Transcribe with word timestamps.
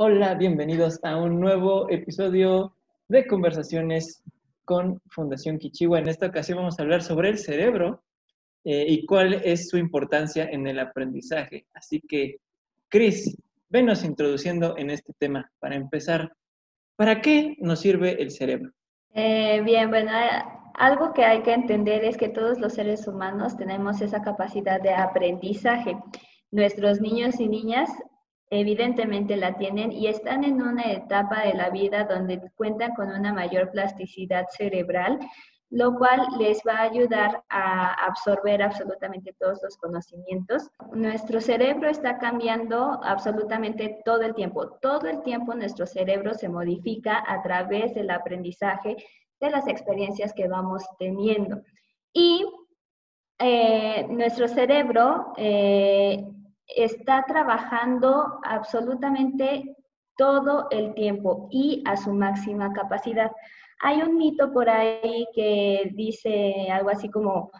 Hola, 0.00 0.34
bienvenidos 0.34 1.00
a 1.02 1.16
un 1.16 1.40
nuevo 1.40 1.90
episodio 1.90 2.72
de 3.08 3.26
conversaciones 3.26 4.22
con 4.64 5.00
Fundación 5.10 5.58
Kichiwa. 5.58 5.98
En 5.98 6.08
esta 6.08 6.26
ocasión 6.26 6.58
vamos 6.58 6.78
a 6.78 6.82
hablar 6.82 7.02
sobre 7.02 7.30
el 7.30 7.38
cerebro 7.38 8.04
eh, 8.64 8.84
y 8.86 9.04
cuál 9.06 9.34
es 9.44 9.68
su 9.68 9.76
importancia 9.76 10.44
en 10.44 10.68
el 10.68 10.78
aprendizaje. 10.78 11.66
Así 11.74 12.00
que, 12.00 12.36
Cris, 12.88 13.36
venos 13.70 14.04
introduciendo 14.04 14.76
en 14.78 14.90
este 14.90 15.14
tema. 15.18 15.50
Para 15.58 15.74
empezar, 15.74 16.32
¿para 16.94 17.20
qué 17.20 17.56
nos 17.58 17.80
sirve 17.80 18.22
el 18.22 18.30
cerebro? 18.30 18.70
Eh, 19.14 19.62
bien, 19.64 19.90
bueno, 19.90 20.12
eh, 20.12 20.44
algo 20.74 21.12
que 21.12 21.24
hay 21.24 21.42
que 21.42 21.54
entender 21.54 22.04
es 22.04 22.16
que 22.16 22.28
todos 22.28 22.60
los 22.60 22.74
seres 22.74 23.08
humanos 23.08 23.56
tenemos 23.56 24.00
esa 24.00 24.22
capacidad 24.22 24.80
de 24.80 24.94
aprendizaje. 24.94 25.96
Nuestros 26.52 27.00
niños 27.00 27.40
y 27.40 27.48
niñas 27.48 27.90
evidentemente 28.50 29.36
la 29.36 29.56
tienen 29.56 29.92
y 29.92 30.06
están 30.06 30.44
en 30.44 30.62
una 30.62 30.92
etapa 30.92 31.42
de 31.42 31.54
la 31.54 31.70
vida 31.70 32.04
donde 32.04 32.40
cuentan 32.56 32.94
con 32.94 33.10
una 33.10 33.32
mayor 33.32 33.70
plasticidad 33.70 34.46
cerebral, 34.50 35.18
lo 35.70 35.94
cual 35.96 36.26
les 36.38 36.62
va 36.66 36.78
a 36.78 36.82
ayudar 36.82 37.42
a 37.50 37.92
absorber 38.06 38.62
absolutamente 38.62 39.34
todos 39.38 39.60
los 39.62 39.76
conocimientos. 39.76 40.70
Nuestro 40.92 41.40
cerebro 41.40 41.90
está 41.90 42.18
cambiando 42.18 43.00
absolutamente 43.04 44.00
todo 44.04 44.22
el 44.22 44.34
tiempo. 44.34 44.78
Todo 44.80 45.08
el 45.08 45.22
tiempo 45.22 45.54
nuestro 45.54 45.86
cerebro 45.86 46.32
se 46.32 46.48
modifica 46.48 47.22
a 47.26 47.42
través 47.42 47.94
del 47.94 48.10
aprendizaje 48.10 48.96
de 49.40 49.50
las 49.50 49.68
experiencias 49.68 50.32
que 50.32 50.48
vamos 50.48 50.84
teniendo. 50.98 51.60
Y 52.14 52.46
eh, 53.38 54.06
nuestro 54.08 54.48
cerebro 54.48 55.32
eh, 55.36 56.24
está 56.68 57.24
trabajando 57.26 58.40
absolutamente 58.44 59.76
todo 60.16 60.68
el 60.70 60.94
tiempo 60.94 61.48
y 61.50 61.82
a 61.86 61.96
su 61.96 62.12
máxima 62.12 62.72
capacidad. 62.72 63.30
Hay 63.80 64.02
un 64.02 64.16
mito 64.16 64.52
por 64.52 64.68
ahí 64.68 65.26
que 65.34 65.90
dice 65.94 66.68
algo 66.70 66.90
así 66.90 67.08
como, 67.08 67.50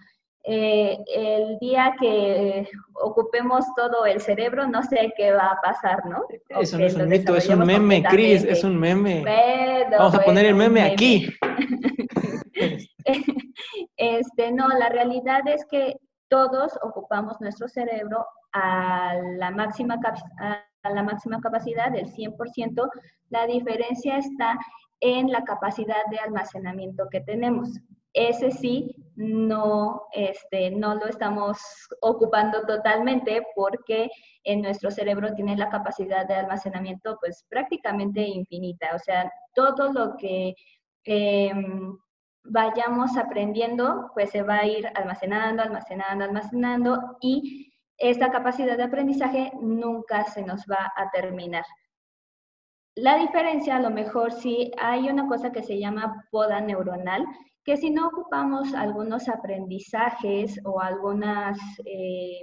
eh, 0.51 0.99
el 1.15 1.59
día 1.59 1.95
que 2.01 2.67
ocupemos 2.95 3.65
todo 3.77 4.07
el 4.07 4.21
cerebro, 4.21 4.67
no 4.67 4.83
sé 4.83 5.13
qué 5.17 5.31
va 5.33 5.53
a 5.53 5.61
pasar, 5.61 6.07
¿no? 6.07 6.25
Eso 6.61 6.79
no 6.79 6.87
es 6.87 6.95
un 6.95 7.09
mito, 7.09 7.37
es 7.37 7.49
un 7.49 7.65
meme, 7.65 8.03
Cris, 8.03 8.45
es 8.45 8.65
un 8.65 8.79
meme. 8.79 9.25
Vamos 9.91 10.15
a 10.15 10.23
poner 10.23 10.47
el 10.47 10.55
meme, 10.55 10.83
aquí. 10.83 11.29
este, 13.97 14.53
no, 14.53 14.69
la 14.69 14.89
realidad 14.89 15.47
es 15.47 15.65
que 15.71 15.97
todos 16.29 16.79
ocupamos 16.83 17.41
nuestro 17.41 17.69
cerebro 17.69 18.27
a 18.53 19.15
la 19.37 19.51
máxima, 19.51 20.01
capacidad 21.41 21.91
del 21.91 22.13
100%, 22.13 22.91
la 23.31 23.47
diferencia 23.47 24.19
está 24.19 24.59
en 25.01 25.31
la 25.31 25.45
capacidad 25.45 26.07
de 26.11 26.19
almacenamiento 26.19 27.09
que 27.11 27.21
tenemos. 27.21 27.71
Ese 28.15 28.51
sí, 28.51 28.97
no, 29.17 30.03
este, 30.13 30.71
no 30.71 30.95
lo 30.95 31.07
estamos 31.07 31.59
ocupando 32.01 32.63
totalmente 32.67 33.43
porque 33.55 34.11
en 34.45 34.63
nuestro 34.63 34.91
cerebro 34.91 35.35
tiene 35.35 35.57
la 35.57 35.69
capacidad 35.69 36.27
de 36.27 36.35
almacenamiento 36.35 37.19
pues 37.21 37.45
prácticamente 37.49 38.23
infinita. 38.23 38.95
O 38.95 38.99
sea, 38.99 39.31
todo 39.55 39.93
lo 39.93 40.17
que 40.17 40.55
em, 41.05 41.97
vayamos 42.49 43.17
aprendiendo 43.17 44.11
pues 44.15 44.31
se 44.31 44.43
va 44.43 44.59
a 44.59 44.67
ir 44.67 44.87
almacenando, 44.95 45.63
almacenando, 45.63 46.25
almacenando 46.25 47.17
y 47.21 47.73
esta 47.97 48.31
capacidad 48.31 48.77
de 48.77 48.85
aprendizaje 48.85 49.53
nunca 49.61 50.25
se 50.25 50.43
nos 50.43 50.63
va 50.63 50.93
a 50.97 51.11
terminar. 51.11 51.65
La 52.95 53.17
diferencia, 53.17 53.77
a 53.77 53.81
lo 53.81 53.91
mejor 53.91 54.33
sí 54.33 54.73
hay 54.79 55.09
una 55.09 55.27
cosa 55.27 55.53
que 55.53 55.63
se 55.63 55.79
llama 55.79 56.27
poda 56.31 56.61
neuronal, 56.61 57.25
que 57.65 57.77
si 57.77 57.91
no 57.91 58.09
ocupamos 58.09 58.75
algunos 58.75 59.29
aprendizajes 59.29 60.59
o 60.65 60.81
algunas, 60.81 61.59
eh, 61.85 62.41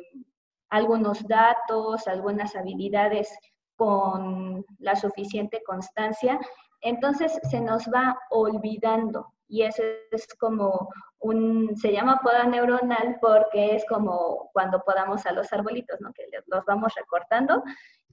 algunos 0.70 1.28
datos, 1.28 2.08
algunas 2.08 2.56
habilidades 2.56 3.36
con 3.76 4.64
la 4.80 4.96
suficiente 4.96 5.62
constancia, 5.66 6.40
entonces 6.82 7.38
se 7.50 7.60
nos 7.60 7.88
va 7.88 8.18
olvidando 8.30 9.35
y 9.48 9.64
eso 9.64 9.84
es 10.12 10.28
como 10.40 10.90
un, 11.20 11.76
se 11.78 11.92
llama 11.92 12.20
poda 12.24 12.46
neuronal 12.46 13.18
porque 13.22 13.76
es 13.76 13.86
como 13.88 14.50
cuando 14.54 14.82
podamos 14.86 15.26
a 15.26 15.32
los 15.32 15.52
arbolitos, 15.54 16.00
¿no? 16.02 16.12
Que 16.14 16.24
los 16.48 16.66
vamos 16.66 16.94
recortando, 16.96 17.64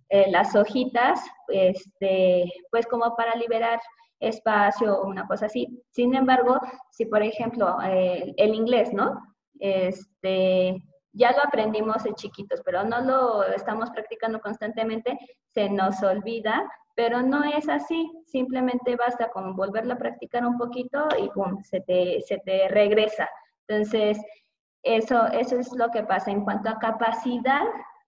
eh, 0.09 0.31
las 0.31 0.55
hojitas, 0.55 1.21
este, 1.49 2.45
pues 2.71 2.87
como 2.87 3.17
para 3.17 3.35
liberar 3.35 3.81
espacio 4.21 4.95
o 5.01 5.09
una 5.09 5.27
cosa 5.27 5.47
así. 5.47 5.83
Sin 5.91 6.15
embargo, 6.15 6.61
si 6.91 7.07
por 7.07 7.23
ejemplo 7.23 7.79
eh, 7.83 8.33
el 8.37 8.55
inglés, 8.55 8.93
¿no? 8.93 9.21
Este, 9.59 10.77
ya 11.13 11.33
lo 11.33 11.43
aprendimos 11.45 12.05
de 12.05 12.15
chiquitos, 12.15 12.63
pero 12.65 12.85
no 12.85 13.01
lo 13.01 13.45
estamos 13.45 13.91
practicando 13.91 14.41
constantemente, 14.41 15.19
se 15.55 15.69
nos 15.69 16.03
olvida 16.03 16.69
pero 16.95 17.23
no 17.23 17.45
es 17.45 17.69
así, 17.69 18.11
simplemente 18.27 18.97
basta 18.97 19.31
con 19.31 19.57
volverlo 19.57 19.95
a 19.95 19.99
practicar 19.99 20.45
un 20.47 20.59
poquito 20.59 21.09
y 21.19 21.29
pum, 21.31 21.63
se 21.63 21.81
te, 21.81 22.21
se 22.23 22.39
te 22.39 22.69
regresa. 22.69 23.29
Entonces, 23.67 24.19
eso, 24.83 25.27
eso 25.29 25.59
es 25.59 25.73
lo 25.73 25.91
que 25.91 26.03
pasa. 26.03 26.31
En 26.31 26.45
cuanto 26.45 26.69
a 26.69 26.79
capacidad, 26.79 27.63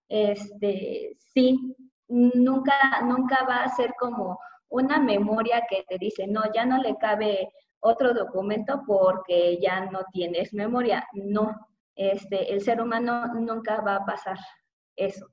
este, 0.09 1.17
sí, 1.19 1.75
nunca, 2.09 2.75
nunca 3.05 3.45
va 3.49 3.65
a 3.65 3.75
ser 3.75 3.95
como 3.99 4.39
una 4.69 4.99
memoria 4.99 5.65
que 5.69 5.85
te 5.89 5.99
dice, 5.99 6.27
no, 6.27 6.43
ya 6.53 6.67
no 6.67 6.79
le 6.79 6.97
cabe 6.97 7.49
otro 7.81 8.13
documento 8.13 8.83
porque 8.87 9.59
ya 9.61 9.87
no 9.91 10.01
tienes 10.13 10.53
memoria. 10.53 11.07
No, 11.13 11.55
este, 11.95 12.53
el 12.53 12.61
ser 12.61 12.81
humano 12.81 13.35
nunca 13.35 13.81
va 13.81 13.97
a 13.97 14.05
pasar 14.05 14.39
eso. 14.97 15.27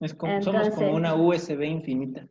Es 0.00 0.14
como, 0.14 0.42
somos 0.42 0.70
como 0.70 0.94
una 0.94 1.14
USB 1.14 1.62
infinita. 1.62 2.26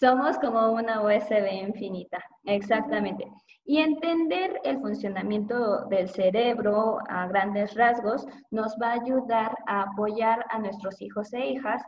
Somos 0.00 0.38
como 0.38 0.72
una 0.72 1.02
USB 1.02 1.52
infinita, 1.52 2.18
exactamente. 2.44 3.30
Y 3.64 3.78
entender 3.78 4.60
el 4.64 4.80
funcionamiento 4.80 5.84
del 5.86 6.08
cerebro 6.08 6.98
a 7.08 7.28
grandes 7.28 7.74
rasgos 7.74 8.26
nos 8.50 8.76
va 8.82 8.88
a 8.88 9.00
ayudar 9.00 9.56
a 9.66 9.82
apoyar 9.82 10.44
a 10.50 10.58
nuestros 10.58 11.00
hijos 11.00 11.32
e 11.32 11.50
hijas 11.50 11.80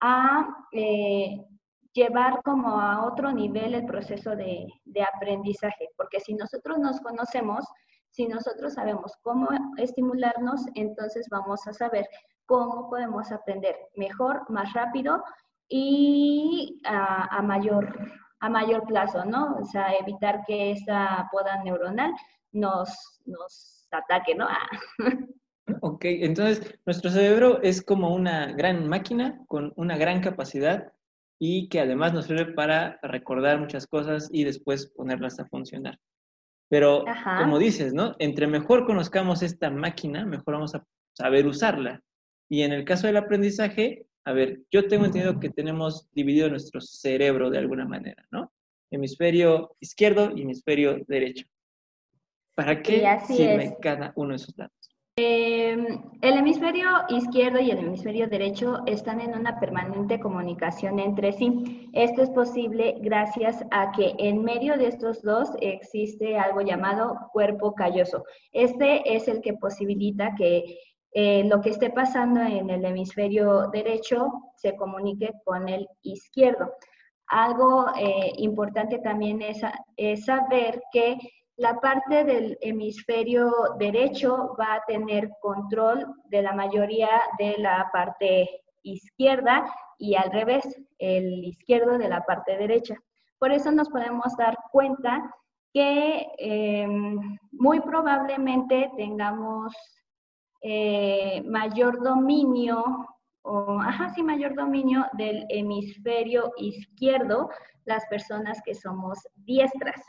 a 0.00 0.48
eh, 0.72 1.44
llevar 1.92 2.42
como 2.42 2.80
a 2.80 3.06
otro 3.06 3.30
nivel 3.32 3.74
el 3.74 3.86
proceso 3.86 4.34
de, 4.34 4.66
de 4.84 5.02
aprendizaje, 5.02 5.90
porque 5.96 6.20
si 6.20 6.34
nosotros 6.34 6.78
nos 6.78 7.00
conocemos, 7.00 7.64
si 8.10 8.26
nosotros 8.26 8.74
sabemos 8.74 9.12
cómo 9.22 9.48
estimularnos, 9.76 10.66
entonces 10.74 11.28
vamos 11.30 11.66
a 11.68 11.72
saber 11.72 12.08
cómo 12.46 12.88
podemos 12.88 13.30
aprender 13.30 13.76
mejor, 13.94 14.48
más 14.50 14.72
rápido 14.72 15.22
y 15.68 16.80
a, 16.84 17.42
mayor, 17.42 17.98
a 18.40 18.48
mayor 18.48 18.84
plazo, 18.86 19.24
¿no? 19.24 19.56
O 19.56 19.64
sea, 19.64 19.92
evitar 20.00 20.44
que 20.46 20.72
esa 20.72 21.28
poda 21.30 21.62
neuronal 21.62 22.12
nos, 22.52 23.20
nos 23.26 23.86
ataque, 23.90 24.34
¿no? 24.34 24.46
Ah. 24.48 24.68
Ok, 25.82 26.06
entonces 26.06 26.80
nuestro 26.86 27.10
cerebro 27.10 27.60
es 27.62 27.82
como 27.82 28.14
una 28.14 28.52
gran 28.52 28.88
máquina 28.88 29.44
con 29.48 29.74
una 29.76 29.98
gran 29.98 30.22
capacidad 30.22 30.92
y 31.38 31.68
que 31.68 31.80
además 31.80 32.14
nos 32.14 32.24
sirve 32.24 32.46
para 32.46 32.98
recordar 33.02 33.60
muchas 33.60 33.86
cosas 33.86 34.28
y 34.32 34.44
después 34.44 34.86
ponerlas 34.96 35.38
a 35.38 35.46
funcionar. 35.46 35.98
Pero, 36.70 37.04
como 37.38 37.58
dices, 37.58 37.94
¿no? 37.94 38.14
Entre 38.18 38.46
mejor 38.46 38.86
conozcamos 38.86 39.42
esta 39.42 39.70
máquina, 39.70 40.26
mejor 40.26 40.54
vamos 40.54 40.74
a 40.74 40.84
saber 41.14 41.46
usarla. 41.46 42.02
Y 42.50 42.62
en 42.62 42.72
el 42.72 42.84
caso 42.84 43.06
del 43.06 43.16
aprendizaje, 43.16 44.06
a 44.28 44.32
ver, 44.32 44.60
yo 44.70 44.86
tengo 44.88 45.06
entendido 45.06 45.40
que 45.40 45.48
tenemos 45.48 46.06
dividido 46.12 46.50
nuestro 46.50 46.82
cerebro 46.82 47.48
de 47.48 47.56
alguna 47.56 47.86
manera, 47.86 48.26
¿no? 48.30 48.52
Hemisferio 48.90 49.74
izquierdo 49.80 50.36
y 50.36 50.42
hemisferio 50.42 50.98
derecho. 51.08 51.46
¿Para 52.54 52.82
qué 52.82 53.02
sirve 53.26 53.78
cada 53.80 54.12
uno 54.16 54.30
de 54.30 54.36
esos 54.36 54.54
datos? 54.54 54.78
Em, 55.16 56.02
el 56.20 56.36
hemisferio 56.36 56.88
izquierdo 57.08 57.58
y 57.58 57.70
el 57.70 57.78
hemisferio 57.78 58.28
derecho 58.28 58.82
están 58.86 59.20
en 59.20 59.34
una 59.34 59.58
permanente 59.58 60.20
comunicación 60.20 60.98
entre 60.98 61.32
sí. 61.32 61.88
Esto 61.94 62.22
es 62.22 62.30
posible 62.30 62.98
gracias 63.00 63.64
a 63.70 63.92
que 63.92 64.14
en 64.18 64.44
medio 64.44 64.76
de 64.76 64.88
estos 64.88 65.22
dos 65.22 65.48
existe 65.60 66.38
algo 66.38 66.60
llamado 66.60 67.30
cuerpo 67.32 67.74
calloso. 67.74 68.24
Este 68.52 69.16
es 69.16 69.26
el 69.26 69.40
que 69.40 69.54
posibilita 69.54 70.34
que 70.36 70.78
eh, 71.12 71.44
lo 71.44 71.60
que 71.60 71.70
esté 71.70 71.90
pasando 71.90 72.40
en 72.40 72.68
el 72.70 72.84
hemisferio 72.84 73.68
derecho 73.68 74.28
se 74.56 74.76
comunique 74.76 75.32
con 75.44 75.68
el 75.68 75.88
izquierdo. 76.02 76.70
Algo 77.28 77.86
eh, 77.96 78.32
importante 78.36 78.98
también 78.98 79.42
es, 79.42 79.60
saber 80.24 80.82
que 80.92 81.18
la 81.56 81.78
parte 81.80 82.24
del 82.24 82.56
hemisferio 82.60 83.52
derecho 83.78 84.54
va 84.58 84.74
a 84.74 84.84
tener 84.86 85.30
control 85.40 86.06
de 86.26 86.42
la 86.42 86.52
mayoría 86.52 87.08
de 87.38 87.56
la 87.58 87.88
parte 87.92 88.62
izquierda 88.82 89.70
y 89.98 90.14
al 90.14 90.30
revés, 90.30 90.64
el 90.98 91.44
izquierdo 91.44 91.98
de 91.98 92.08
la 92.08 92.22
parte 92.22 92.56
derecha. 92.56 92.96
Por 93.38 93.52
eso 93.52 93.72
nos 93.72 93.88
podemos 93.88 94.36
dar 94.36 94.56
cuenta 94.70 95.34
que 95.72 96.26
em, 96.38 97.38
muy 97.52 97.80
probablemente 97.80 98.90
tengamos 98.96 99.74
eh, 100.60 101.42
mayor 101.44 102.02
dominio, 102.02 102.84
o, 103.42 103.80
ajá, 103.80 104.10
sí, 104.10 104.22
mayor 104.22 104.54
dominio 104.54 105.06
del 105.12 105.46
hemisferio 105.48 106.52
izquierdo, 106.56 107.48
las 107.84 108.04
personas 108.06 108.60
que 108.64 108.74
somos 108.74 109.18
diestras. 109.36 110.02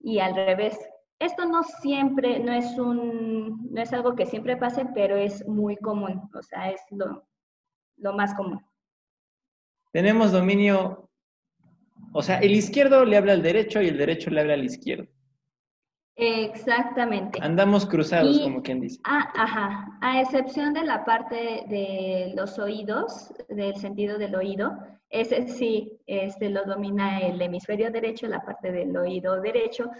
Y 0.00 0.18
al 0.18 0.34
revés, 0.34 0.78
esto 1.18 1.46
no 1.46 1.62
siempre, 1.62 2.38
no 2.40 2.52
es 2.52 2.78
un, 2.78 3.68
no 3.70 3.82
es 3.82 3.92
algo 3.92 4.14
que 4.14 4.26
siempre 4.26 4.56
pase, 4.56 4.86
pero 4.94 5.16
es 5.16 5.46
muy 5.46 5.76
común, 5.76 6.28
o 6.34 6.42
sea, 6.42 6.70
es 6.70 6.80
lo, 6.90 7.26
lo 7.96 8.12
más 8.12 8.34
común. 8.34 8.60
Tenemos 9.92 10.32
dominio, 10.32 11.10
o 12.12 12.22
sea, 12.22 12.38
el 12.38 12.52
izquierdo 12.52 13.04
le 13.04 13.16
habla 13.16 13.32
al 13.32 13.42
derecho 13.42 13.80
y 13.82 13.88
el 13.88 13.98
derecho 13.98 14.30
le 14.30 14.40
habla 14.40 14.54
al 14.54 14.64
izquierdo. 14.64 15.08
Exactamente. 16.20 17.38
Andamos 17.40 17.86
cruzados, 17.86 18.40
como 18.40 18.60
quien 18.60 18.80
dice. 18.80 19.00
Ah, 19.04 19.30
ajá, 19.34 19.98
a 20.00 20.20
excepción 20.20 20.74
de 20.74 20.82
la 20.82 21.04
parte 21.04 21.64
de 21.68 22.32
los 22.36 22.58
oídos, 22.58 23.32
del 23.48 23.76
sentido 23.76 24.18
del 24.18 24.34
oído, 24.34 24.76
ese 25.10 25.46
sí 25.46 26.00
este, 26.06 26.50
lo 26.50 26.64
domina 26.64 27.20
el 27.20 27.40
hemisferio 27.40 27.92
derecho, 27.92 28.26
la 28.26 28.40
parte 28.40 28.72
del 28.72 28.96
oído 28.96 29.40
derecho, 29.40 29.90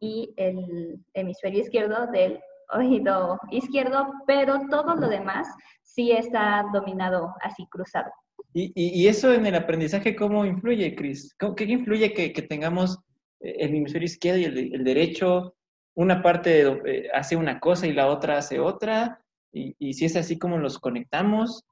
y 0.00 0.32
el 0.36 1.00
hemisferio 1.14 1.60
izquierdo 1.60 2.06
del 2.12 2.40
oído 2.72 3.40
izquierdo, 3.50 4.06
pero 4.26 4.60
todo 4.70 4.94
lo 4.94 5.08
demás 5.08 5.48
sí 5.82 6.12
está 6.12 6.64
dominado 6.72 7.34
así 7.42 7.66
cruzado. 7.66 8.10
¿Y, 8.52 9.06
eso 9.06 9.34
en 9.34 9.44
el 9.46 9.54
aprendizaje 9.54 10.16
cómo 10.16 10.46
influye, 10.46 10.94
Cris? 10.94 11.36
¿Qué 11.56 11.64
influye 11.64 12.14
que, 12.14 12.30
tengamos 12.42 12.94
eh, 12.94 13.00
el 13.40 13.74
hemisferio 13.74 14.06
izquierdo 14.06 14.40
y 14.40 14.44
el, 14.44 14.84
derecho? 14.84 15.54
Una 15.94 16.22
parte 16.22 16.62
eh, 16.86 17.08
hace 17.12 17.36
una 17.36 17.58
cosa 17.60 17.86
y 17.86 17.92
la 17.92 18.08
otra 18.08 18.38
hace 18.38 18.60
otra. 18.60 19.20
Y, 19.52 19.94
si 19.94 20.04
es 20.04 20.16
así, 20.16 20.38
¿cómo 20.38 20.58
los 20.58 20.78
conectamos? 20.78 21.64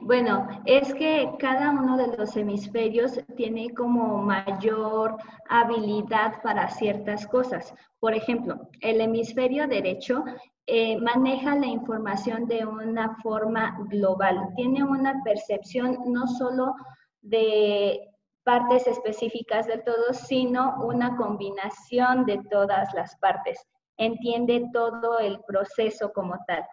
Bueno, 0.00 0.48
es 0.64 0.92
que 0.94 1.30
cada 1.38 1.70
uno 1.70 1.96
de 1.96 2.16
los 2.16 2.36
hemisferios 2.36 3.20
tiene 3.36 3.70
como 3.70 4.20
mayor 4.20 5.16
habilidad 5.48 6.42
para 6.42 6.68
ciertas 6.68 7.26
cosas. 7.28 7.72
Por 8.00 8.12
ejemplo, 8.12 8.68
el 8.80 9.00
hemisferio 9.00 9.68
derecho 9.68 10.24
eh, 10.66 10.96
maneja 10.98 11.54
la 11.54 11.66
información 11.66 12.46
de 12.46 12.64
una 12.66 13.16
forma 13.16 13.76
global, 13.88 14.48
tiene 14.56 14.82
una 14.82 15.22
percepción 15.22 15.98
no 16.06 16.26
solo 16.26 16.74
de 17.20 18.11
partes 18.44 18.86
específicas 18.86 19.66
del 19.66 19.84
todo, 19.84 20.12
sino 20.12 20.82
una 20.84 21.16
combinación 21.16 22.24
de 22.26 22.40
todas 22.50 22.92
las 22.94 23.16
partes. 23.16 23.64
Entiende 23.96 24.68
todo 24.72 25.18
el 25.18 25.40
proceso 25.46 26.12
como 26.12 26.36
tal 26.46 26.64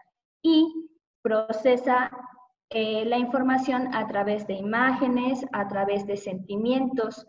y 0.42 0.90
procesa 1.22 2.12
eh, 2.70 3.04
la 3.06 3.18
información 3.18 3.94
a 3.94 4.08
través 4.08 4.48
de 4.48 4.54
imágenes, 4.54 5.46
a 5.54 5.68
través 5.68 6.06
de 6.06 6.18
sentimientos. 6.18 7.26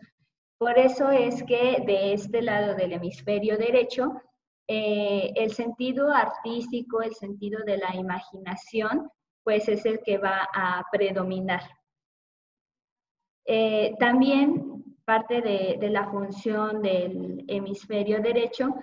Por 0.57 0.77
eso 0.77 1.09
es 1.09 1.43
que 1.43 1.83
de 1.85 2.13
este 2.13 2.41
lado 2.41 2.75
del 2.75 2.93
hemisferio 2.93 3.57
derecho, 3.57 4.21
eh, 4.67 5.33
el 5.35 5.51
sentido 5.51 6.13
artístico, 6.13 7.01
el 7.01 7.13
sentido 7.15 7.63
de 7.65 7.77
la 7.77 7.95
imaginación, 7.95 9.09
pues 9.43 9.67
es 9.67 9.85
el 9.85 10.01
que 10.03 10.17
va 10.17 10.47
a 10.53 10.85
predominar. 10.91 11.63
Eh, 13.45 13.93
también 13.99 14.83
parte 15.05 15.41
de, 15.41 15.89
la 15.89 16.07
función 16.09 16.81
del 16.81 17.43
hemisferio 17.47 18.21
derecho 18.21 18.75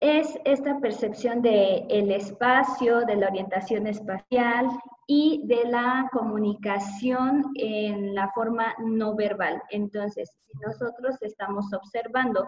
es 0.00 0.38
esta 0.44 0.78
percepción 0.78 1.42
del 1.42 1.84
el 1.88 2.10
espacio, 2.10 3.00
de 3.00 3.16
la 3.16 3.28
orientación 3.28 3.86
espacial 3.86 4.68
y 5.06 5.42
de 5.46 5.64
la 5.68 6.08
comunicación 6.12 7.44
en 7.56 8.14
la 8.14 8.30
forma 8.32 8.74
no 8.78 9.14
verbal. 9.14 9.62
Entonces, 9.70 10.30
si 10.46 10.58
nosotros 10.58 11.16
estamos 11.22 11.72
observando 11.72 12.46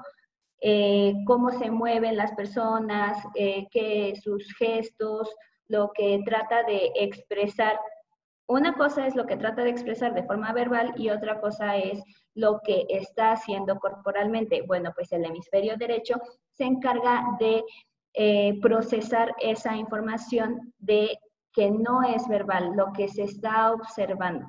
eh, 0.60 1.14
cómo 1.24 1.50
se 1.52 1.70
mueven 1.70 2.16
las 2.16 2.32
personas, 2.32 3.16
eh, 3.34 3.66
que 3.70 4.14
sus 4.22 4.52
gestos, 4.54 5.28
lo 5.68 5.90
que 5.94 6.20
trata 6.24 6.64
de 6.64 6.92
expresar, 6.96 7.78
una 8.48 8.74
cosa 8.74 9.06
es 9.06 9.14
lo 9.14 9.26
que 9.26 9.36
trata 9.36 9.62
de 9.62 9.70
expresar 9.70 10.14
de 10.14 10.22
forma 10.22 10.52
verbal 10.52 10.94
y 10.96 11.10
otra 11.10 11.38
cosa 11.40 11.76
es 11.76 12.02
lo 12.34 12.60
que 12.64 12.86
está 12.88 13.32
haciendo 13.32 13.78
corporalmente. 13.78 14.62
Bueno, 14.62 14.90
pues 14.94 15.12
el 15.12 15.24
hemisferio 15.24 15.76
derecho 15.76 16.16
se 16.52 16.64
encarga 16.64 17.36
de 17.38 17.62
eh, 18.14 18.58
procesar 18.62 19.34
esa 19.38 19.76
información 19.76 20.72
de 20.78 21.18
que 21.52 21.70
no 21.70 22.02
es 22.02 22.26
verbal, 22.26 22.72
lo 22.74 22.92
que 22.92 23.08
se 23.08 23.24
está 23.24 23.72
observando. 23.72 24.46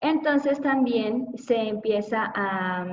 Entonces 0.00 0.60
también 0.60 1.36
se 1.36 1.68
empieza 1.68 2.32
a, 2.32 2.86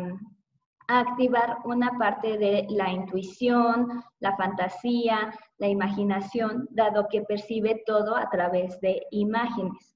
a 0.88 1.00
activar 1.00 1.58
una 1.66 1.98
parte 2.00 2.38
de 2.40 2.66
la 2.70 2.90
intuición, 2.90 4.04
la 4.20 4.36
fantasía, 4.36 5.32
la 5.62 5.68
imaginación, 5.68 6.68
dado 6.72 7.08
que 7.08 7.22
percibe 7.22 7.84
todo 7.86 8.16
a 8.16 8.28
través 8.32 8.82
de 8.82 9.06
imágenes. 9.12 9.96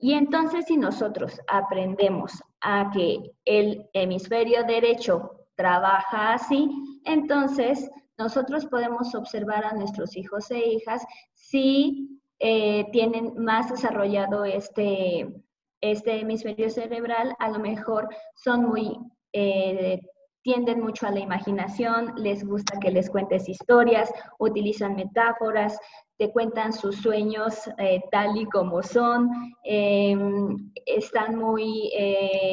Y 0.00 0.14
entonces 0.14 0.64
si 0.66 0.76
nosotros 0.76 1.40
aprendemos 1.46 2.42
a 2.60 2.90
que 2.92 3.30
el 3.44 3.88
hemisferio 3.92 4.64
derecho 4.64 5.46
trabaja 5.54 6.32
así, 6.32 6.68
entonces 7.04 7.88
nosotros 8.18 8.66
podemos 8.66 9.14
observar 9.14 9.64
a 9.64 9.74
nuestros 9.74 10.16
hijos 10.16 10.50
e 10.50 10.58
hijas 10.58 11.06
si 11.34 12.20
eh, 12.40 12.84
tienen 12.90 13.34
más 13.36 13.70
desarrollado 13.70 14.44
este, 14.44 15.40
este 15.80 16.18
hemisferio 16.18 16.68
cerebral, 16.68 17.36
a 17.38 17.48
lo 17.48 17.60
mejor 17.60 18.08
son 18.34 18.64
muy, 18.64 18.98
eh, 19.32 20.00
tienden 20.48 20.80
mucho 20.80 21.06
a 21.06 21.10
la 21.10 21.20
imaginación, 21.20 22.14
les 22.16 22.42
gusta 22.42 22.78
que 22.80 22.90
les 22.90 23.10
cuentes 23.10 23.50
historias, 23.50 24.10
utilizan 24.38 24.96
metáforas, 24.96 25.78
te 26.16 26.32
cuentan 26.32 26.72
sus 26.72 26.96
sueños 26.96 27.68
eh, 27.76 28.00
tal 28.10 28.34
y 28.34 28.46
como 28.46 28.82
son, 28.82 29.30
em, 29.62 30.72
están 30.86 31.36
muy 31.36 31.90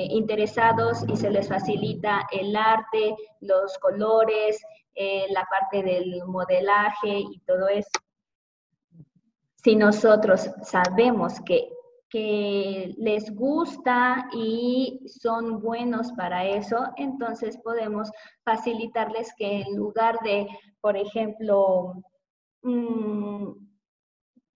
interesados 0.10 1.06
y 1.08 1.16
se 1.16 1.30
les 1.30 1.48
facilita 1.48 2.28
el 2.34 2.54
arte, 2.54 3.16
los 3.40 3.78
colores, 3.78 4.62
eh, 4.98 5.26
la 5.30 5.46
parte 5.46 5.84
del 5.84 6.24
modelaje 6.26 7.20
y 7.20 7.40
todo 7.46 7.70
eso. 7.70 7.90
Si 9.58 9.76
nosotros 9.76 10.50
sabemos 10.64 11.42
que, 11.46 11.70
que 12.16 12.96
les 12.98 13.30
gusta 13.36 14.30
y 14.32 15.02
son 15.06 15.60
buenos 15.60 16.14
para 16.14 16.46
eso, 16.46 16.78
entonces 16.96 17.58
podemos 17.58 18.10
facilitarles 18.46 19.34
que 19.38 19.64
en 19.64 19.76
lugar 19.76 20.20
de, 20.24 20.48
por 20.80 20.96
ejemplo, 20.96 22.02
mm, 22.64 23.50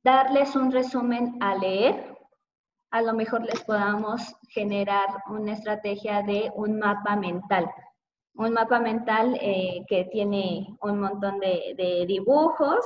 darles 0.01 0.55
un 0.55 0.71
resumen 0.71 1.35
a 1.41 1.55
leer, 1.55 2.17
a 2.91 3.01
lo 3.01 3.11
mejor 3.11 3.43
les 3.43 3.61
podamos 3.65 4.33
generar 4.47 5.07
una 5.29 5.51
estrategia 5.51 6.21
de 6.21 6.49
un 6.55 6.79
mapa 6.79 7.17
mental. 7.17 7.69
Un 8.35 8.53
mapa 8.53 8.79
mental 8.79 9.37
eh, 9.41 9.83
que 9.89 10.05
tiene 10.05 10.77
un 10.81 11.01
montón 11.01 11.41
de, 11.41 12.05
dibujos, 12.07 12.85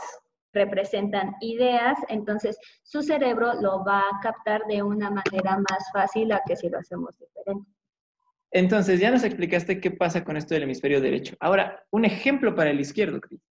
representan 0.53 1.35
ideas, 1.41 1.97
entonces 2.09 2.57
su 2.83 3.01
cerebro 3.03 3.53
lo 3.61 3.83
va 3.83 3.99
a 3.99 4.19
captar 4.21 4.61
de 4.67 4.83
una 4.83 5.09
manera 5.09 5.57
más 5.57 5.91
fácil 5.91 6.31
a 6.31 6.41
que 6.45 6.55
si 6.55 6.69
lo 6.69 6.79
hacemos 6.79 7.17
diferente. 7.17 7.69
Entonces, 8.51 8.99
ya 8.99 9.09
nos 9.09 9.23
explicaste 9.23 9.81
qué 9.81 9.89
pasa 9.89 10.23
con 10.23 10.37
esto 10.37 10.53
del 10.53 10.63
hemisferio 10.63 11.01
derecho. 11.01 11.35
Ahora, 11.39 11.83
un 11.89 12.05
ejemplo 12.05 12.53
para 12.53 12.69
el 12.69 12.79
izquierdo, 12.79 13.19
Cris. 13.19 13.41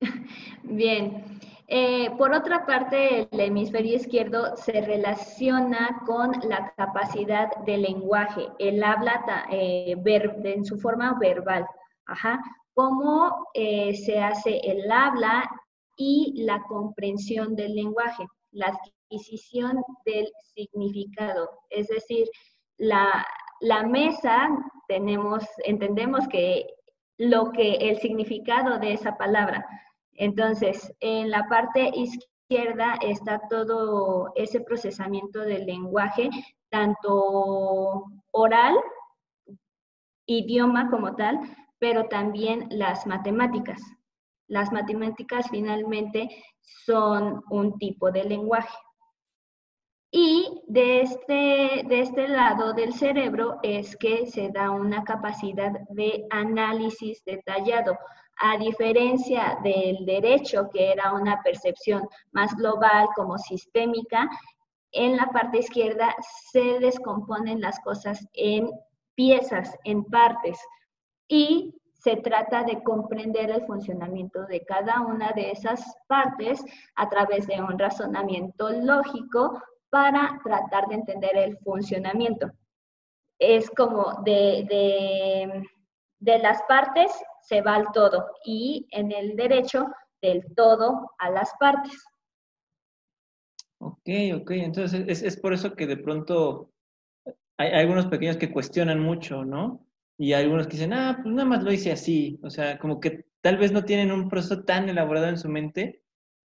Bien, 0.62 1.22
eh, 1.66 2.10
por 2.18 2.32
otra 2.32 2.66
parte, 2.66 3.28
el 3.30 3.40
hemisferio 3.40 3.96
izquierdo 3.96 4.56
se 4.56 4.80
relaciona 4.82 6.02
con 6.06 6.32
la 6.48 6.72
capacidad 6.76 7.50
del 7.64 7.82
lenguaje, 7.82 8.48
el 8.58 8.82
habla 8.82 9.46
eh, 9.50 9.96
en 10.44 10.64
su 10.64 10.78
forma 10.78 11.18
verbal. 11.18 11.66
Ajá. 12.06 12.40
Cómo 12.74 13.48
eh, 13.54 13.94
se 13.94 14.18
hace 14.18 14.58
el 14.58 14.90
habla 14.90 15.48
y 15.96 16.42
la 16.44 16.62
comprensión 16.64 17.54
del 17.54 17.74
lenguaje, 17.74 18.26
la 18.52 18.66
adquisición 18.66 19.82
del 20.04 20.28
significado. 20.54 21.50
Es 21.70 21.88
decir, 21.88 22.28
la, 22.78 23.26
la 23.60 23.84
mesa, 23.84 24.48
tenemos, 24.88 25.44
entendemos 25.64 26.26
que 26.28 26.66
lo 27.18 27.52
que 27.52 27.74
el 27.76 27.98
significado 27.98 28.78
de 28.78 28.92
esa 28.92 29.16
palabra 29.16 29.64
entonces, 30.16 30.92
en 31.00 31.30
la 31.30 31.46
parte 31.48 31.90
izquierda 31.94 32.94
está 33.00 33.40
todo 33.48 34.32
ese 34.36 34.60
procesamiento 34.60 35.40
del 35.40 35.66
lenguaje, 35.66 36.30
tanto 36.70 38.04
oral, 38.30 38.76
idioma 40.26 40.90
como 40.90 41.16
tal, 41.16 41.40
pero 41.78 42.06
también 42.08 42.68
las 42.70 43.06
matemáticas. 43.06 43.80
Las 44.48 44.72
matemáticas 44.72 45.48
finalmente 45.50 46.28
son 46.60 47.42
un 47.50 47.78
tipo 47.78 48.10
de 48.10 48.24
lenguaje. 48.24 48.76
Y 50.10 50.62
de 50.68 51.00
este, 51.00 51.82
de 51.88 52.00
este 52.00 52.28
lado 52.28 52.72
del 52.72 52.92
cerebro 52.92 53.58
es 53.62 53.96
que 53.96 54.26
se 54.26 54.50
da 54.50 54.70
una 54.70 55.02
capacidad 55.02 55.72
de 55.90 56.24
análisis 56.30 57.24
detallado, 57.24 57.98
a 58.36 58.56
diferencia 58.58 59.58
del 59.62 60.04
derecho, 60.04 60.68
que 60.72 60.92
era 60.92 61.12
una 61.12 61.42
percepción 61.42 62.08
más 62.32 62.54
global 62.56 63.08
como 63.14 63.38
sistémica, 63.38 64.28
en 64.92 65.16
la 65.16 65.26
parte 65.26 65.58
izquierda 65.58 66.14
se 66.52 66.78
descomponen 66.78 67.60
las 67.60 67.80
cosas 67.80 68.24
en 68.34 68.70
piezas, 69.16 69.76
en 69.84 70.04
partes, 70.04 70.58
y 71.28 71.74
se 72.04 72.16
trata 72.16 72.64
de 72.64 72.82
comprender 72.82 73.50
el 73.50 73.64
funcionamiento 73.64 74.44
de 74.44 74.62
cada 74.66 75.00
una 75.00 75.32
de 75.32 75.52
esas 75.52 75.96
partes 76.06 76.62
a 76.96 77.08
través 77.08 77.46
de 77.46 77.62
un 77.62 77.78
razonamiento 77.78 78.68
lógico 78.70 79.58
para 79.88 80.38
tratar 80.44 80.86
de 80.88 80.96
entender 80.96 81.34
el 81.34 81.56
funcionamiento. 81.58 82.50
Es 83.38 83.70
como 83.70 84.22
de, 84.22 85.64
de, 86.20 86.38
las 86.40 86.62
partes 86.64 87.10
se 87.40 87.62
va 87.62 87.76
al 87.76 87.90
todo 87.92 88.26
y 88.44 88.86
en 88.90 89.10
el 89.10 89.34
derecho 89.34 89.86
del 90.20 90.44
todo 90.54 91.10
a 91.18 91.30
las 91.30 91.54
partes. 91.58 92.04
Ok, 93.78 94.08
ok, 94.42 94.50
entonces 94.50 95.04
es, 95.08 95.22
es 95.22 95.40
por 95.40 95.54
eso 95.54 95.74
que 95.74 95.86
de 95.86 95.96
pronto 95.96 96.70
hay, 97.56 97.70
algunos 97.70 98.06
pequeños 98.06 98.36
que 98.36 98.52
cuestionan 98.52 99.00
mucho, 99.00 99.44
¿no? 99.44 99.86
Y 100.18 100.32
algunos 100.32 100.66
que 100.66 100.76
dicen, 100.76 100.92
ah, 100.92 101.18
pues 101.22 101.34
nada 101.34 101.48
más 101.48 101.62
lo 101.62 101.72
hice 101.72 101.92
así, 101.92 102.38
o 102.42 102.50
sea, 102.50 102.78
como 102.78 103.00
que 103.00 103.26
tal 103.40 103.58
vez 103.58 103.72
no 103.72 103.84
tienen 103.84 104.12
un 104.12 104.28
proceso 104.28 104.64
tan 104.64 104.88
elaborado 104.88 105.28
en 105.28 105.38
su 105.38 105.48
mente 105.48 106.04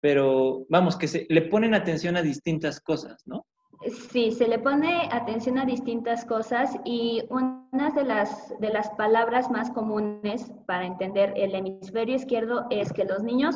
pero 0.01 0.66
vamos, 0.70 0.98
que 0.98 1.08
se, 1.08 1.25
le 1.30 1.44
ponen 1.44 1.74
atención 1.74 2.16
a 2.18 2.22
distintas 2.22 2.80
cosas, 2.80 3.22
¿no? 3.25 3.46
Sí, 4.12 4.32
se 4.32 4.48
le 4.48 4.60
pone 4.60 5.08
atención 5.12 5.58
a 5.58 5.66
distintas 5.66 6.25
cosas 6.25 6.75
y 6.84 7.24
una 7.30 7.92
de 7.96 8.04
las, 8.04 8.54
de 8.60 8.72
las 8.72 8.89
palabras 8.92 9.50
más 9.50 9.72
comunes 9.72 10.51
para 10.66 10.86
entender 10.86 11.34
el 11.38 11.56
hemisferio 11.56 12.16
izquierdo 12.16 12.66
es 12.70 12.92
que 12.92 13.06
los 13.06 13.24
niños 13.24 13.56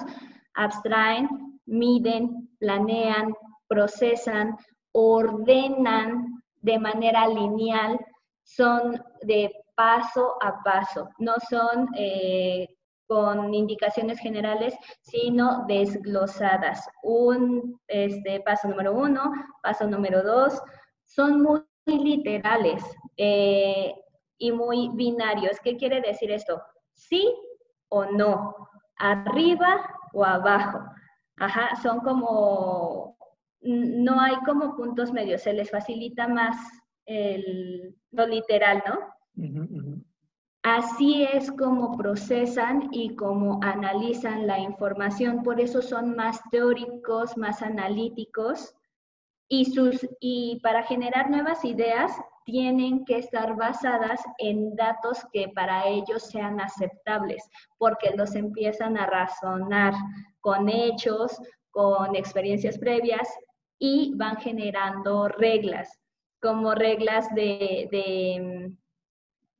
abstraen, 0.53 1.27
miden, 1.65 2.49
planean, 2.59 3.33
procesan, 3.67 4.55
ordenan 4.93 6.41
de 6.61 6.79
manera 6.79 7.27
lineal, 7.27 7.99
son 8.43 9.01
de 9.23 9.51
paso 9.75 10.35
a 10.41 10.61
paso, 10.63 11.09
no 11.19 11.35
son 11.49 11.89
eh, 11.97 12.67
con 13.07 13.53
indicaciones 13.53 14.19
generales, 14.19 14.75
sino 15.01 15.65
desglosadas. 15.67 16.87
Un 17.03 17.79
este, 17.87 18.41
paso 18.41 18.67
número 18.67 18.93
uno, 18.93 19.31
paso 19.61 19.87
número 19.87 20.23
dos, 20.23 20.61
son 21.05 21.41
muy 21.41 21.63
literales 21.85 22.83
eh, 23.17 23.93
y 24.37 24.51
muy 24.51 24.89
binarios. 24.93 25.59
¿Qué 25.59 25.77
quiere 25.77 26.01
decir 26.01 26.31
esto? 26.31 26.61
Sí 26.93 27.33
o 27.89 28.05
no, 28.05 28.55
arriba 28.97 29.85
o 30.13 30.23
abajo. 30.23 30.79
Ajá, 31.37 31.75
son 31.81 31.99
como, 31.99 33.17
no 33.61 34.19
hay 34.19 34.35
como 34.45 34.75
puntos 34.75 35.11
medios, 35.11 35.41
se 35.41 35.53
les 35.53 35.69
facilita 35.69 36.27
más 36.27 36.55
el, 37.05 37.95
lo 38.11 38.27
literal, 38.27 38.83
¿no? 38.87 39.12
Así 40.63 41.23
es 41.23 41.51
como 41.51 41.97
procesan 41.97 42.87
y 42.91 43.15
como 43.15 43.59
analizan 43.61 44.47
la 44.47 44.59
información, 44.59 45.43
por 45.43 45.59
eso 45.59 45.81
son 45.81 46.15
más 46.15 46.39
teóricos, 46.51 47.35
más 47.35 47.61
analíticos 47.61 48.73
y, 49.49 49.65
sus, 49.65 50.07
y 50.21 50.61
para 50.63 50.83
generar 50.83 51.29
nuevas 51.29 51.65
ideas 51.65 52.13
tienen 52.45 53.03
que 53.03 53.17
estar 53.17 53.57
basadas 53.57 54.21
en 54.37 54.73
datos 54.75 55.25
que 55.33 55.49
para 55.49 55.87
ellos 55.87 56.23
sean 56.23 56.61
aceptables, 56.61 57.43
porque 57.77 58.11
los 58.15 58.33
empiezan 58.35 58.97
a 58.97 59.05
razonar 59.05 59.93
con 60.39 60.69
hechos, 60.69 61.41
con 61.71 62.15
experiencias 62.15 62.77
previas 62.77 63.27
y 63.79 64.13
van 64.15 64.37
generando 64.37 65.27
reglas, 65.27 65.99
como 66.39 66.73
reglas 66.73 67.27
de 67.35 68.73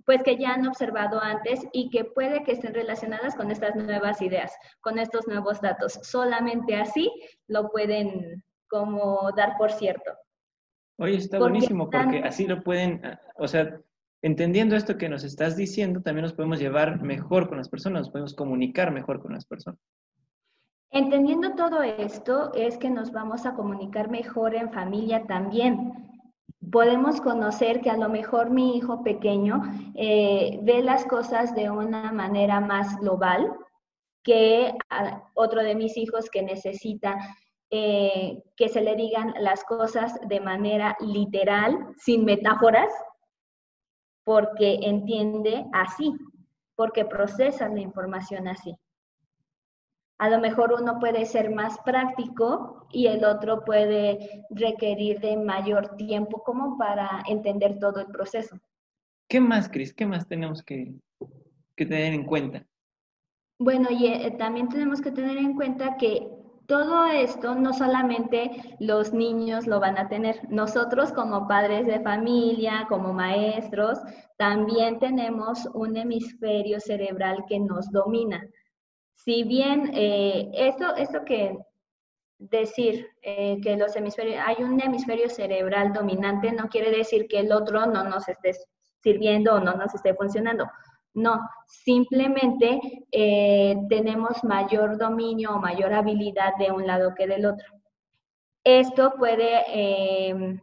pues 0.06 0.22
que 0.24 0.38
ya 0.38 0.54
han 0.54 0.68
observado 0.68 1.22
antes 1.22 1.66
y 1.72 1.90
que 1.90 2.06
puede 2.06 2.44
que 2.44 2.54
estén 2.54 2.74
relacionadas 2.74 3.36
con 3.36 3.52
estas 3.52 3.76
nuevas 3.76 4.22
ideas, 4.22 4.54
con 4.82 5.00
estos 5.00 5.28
nuevos 5.28 5.62
datos. 5.62 6.00
Solamente 6.04 6.76
así 6.76 7.12
lo 7.48 7.70
pueden 7.70 8.44
como 8.68 9.32
dar 9.36 9.58
por 9.58 9.72
cierto. 9.72 10.12
Oye, 10.98 11.18
está 11.18 11.40
buenísimo 11.40 11.90
porque 11.90 12.20
así 12.20 12.48
lo 12.48 12.64
pueden, 12.64 13.04
ah, 13.06 13.20
o 13.36 13.48
sea, 13.48 13.80
entendiendo 14.22 14.76
esto 14.76 14.98
que 14.98 15.10
nos 15.10 15.24
estás 15.24 15.56
diciendo, 15.56 16.02
también 16.02 16.24
nos 16.24 16.34
podemos 16.34 16.60
llevar 16.60 17.02
mejor 17.02 17.50
con 17.50 17.58
las 17.58 17.70
personas, 17.70 18.02
nos 18.02 18.10
podemos 18.10 18.34
comunicar 18.34 18.92
mejor 18.92 19.22
con 19.22 19.34
las 19.34 19.46
personas. 19.46 19.80
Entendiendo 20.92 21.56
todo 21.56 21.82
esto 21.82 22.52
es 22.54 22.78
que 22.78 22.90
nos 22.90 23.12
vamos 23.12 23.48
a 23.48 23.56
comunicar 23.56 24.12
mejor 24.12 24.54
en 24.54 24.72
familia 24.72 25.26
también 25.26 26.13
podemos 26.72 27.22
conocer 27.22 27.82
que 27.82 27.90
a 27.90 27.98
lo 27.98 28.10
mejor 28.10 28.50
mi 28.50 28.78
hijo 28.78 29.04
pequeño 29.04 29.62
eh, 29.96 30.60
ve 30.64 30.82
las 30.82 31.06
cosas 31.06 31.56
de 31.56 31.70
una 31.70 32.12
manera 32.12 32.60
más 32.60 32.98
global 33.00 33.54
que 34.24 34.74
otro 35.34 35.62
de 35.62 35.76
mis 35.76 35.98
hijos 35.98 36.30
que 36.30 36.42
necesita 36.42 37.18
eh, 37.70 38.44
que 38.56 38.70
se 38.70 38.82
le 38.82 38.96
digan 38.96 39.34
las 39.40 39.64
cosas 39.64 40.20
de 40.28 40.40
manera 40.40 40.96
literal, 41.00 41.94
sin 41.98 42.24
metáforas, 42.24 42.94
porque 44.24 44.80
entiende 44.84 45.66
así, 45.74 46.14
porque 46.76 47.04
procesa 47.04 47.68
la 47.70 47.82
información 47.82 48.48
así. 48.48 48.78
A 50.24 50.30
lo 50.30 50.40
mejor 50.40 50.72
uno 50.72 51.00
puede 51.00 51.26
ser 51.26 51.54
más 51.54 51.78
práctico 51.80 52.88
y 52.94 53.08
el 53.08 53.26
otro 53.26 53.66
puede 53.66 54.46
requerir 54.52 55.20
de 55.20 55.36
mayor 55.36 55.98
tiempo 55.98 56.42
como 56.46 56.78
para 56.78 57.22
entender 57.28 57.78
todo 57.78 58.00
el 58.00 58.08
proceso. 58.08 58.58
¿Qué 59.28 59.42
más, 59.42 59.68
Cris? 59.68 59.94
¿Qué 59.94 60.06
más 60.06 60.26
tenemos 60.26 60.64
que, 60.64 60.96
tener 61.76 62.14
en 62.14 62.24
cuenta? 62.24 62.66
Bueno, 63.60 63.90
y 63.92 64.08
eh, 64.08 64.32
también 64.40 64.70
tenemos 64.70 65.02
que 65.02 65.12
tener 65.12 65.36
en 65.36 65.58
cuenta 65.58 65.98
que 65.98 66.26
todo 66.68 67.06
esto 67.08 67.56
no 67.56 67.74
solamente 67.74 68.78
los 68.80 69.12
niños 69.12 69.68
lo 69.68 69.82
van 69.82 69.98
a 69.98 70.08
tener, 70.08 70.40
nosotros 70.50 71.12
como 71.12 71.50
padres 71.50 71.86
de 71.86 72.00
familia, 72.00 72.86
como 72.88 73.12
maestros, 73.12 74.00
también 74.38 75.00
tenemos 75.00 75.66
un 75.74 75.98
hemisferio 75.98 76.80
cerebral 76.80 77.44
que 77.50 77.60
nos 77.60 77.92
domina 77.92 78.42
si 79.16 79.44
bien 79.44 79.92
eh, 79.94 80.50
esto, 80.54 80.96
esto 80.96 81.24
que 81.26 81.58
decir 82.38 83.08
eh, 83.22 83.60
que 83.62 83.78
los 83.78 83.96
hemisferios, 83.96 84.44
hay 84.46 84.64
un 84.64 84.82
hemisferio 84.82 85.30
cerebral 85.30 85.94
dominante 85.94 86.52
no 86.52 86.68
quiere 86.68 86.92
decir 86.92 87.28
que 87.28 87.40
el 87.40 87.52
otro 87.54 87.86
no 87.86 88.04
nos 88.04 88.28
esté 88.28 88.52
sirviendo 89.02 89.56
o 89.56 89.60
no 89.60 89.74
nos 89.76 89.94
esté 89.94 90.14
funcionando. 90.14 90.70
No, 91.14 91.40
simplemente 91.68 92.80
eh, 93.12 93.78
tenemos 93.88 94.44
mayor 94.44 94.98
dominio 94.98 95.52
o 95.52 95.60
mayor 95.60 95.94
habilidad 95.94 96.56
de 96.58 96.72
un 96.72 96.88
lado 96.88 97.14
que 97.16 97.28
del 97.28 97.46
otro. 97.46 97.68
Esto 98.64 99.14
puede 99.18 99.64
em, 99.68 100.60